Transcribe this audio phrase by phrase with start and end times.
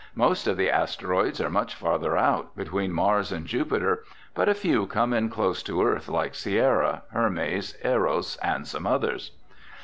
[0.15, 4.87] "Most of the asteroids are much farther out, between Mars and Jupiter, but a few
[4.87, 9.29] come in close to Earth like Sierra, Hermes, Eros and some others."